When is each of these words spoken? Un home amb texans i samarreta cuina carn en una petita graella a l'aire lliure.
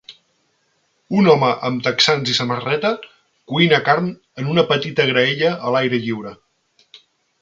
Un 1.19 1.27
home 1.33 1.49
amb 1.67 1.83
texans 1.87 2.31
i 2.33 2.35
samarreta 2.37 2.91
cuina 3.53 3.83
carn 3.91 4.09
en 4.45 4.49
una 4.55 4.65
petita 4.73 5.07
graella 5.11 5.53
a 5.69 5.75
l'aire 5.77 6.01
lliure. 6.07 6.33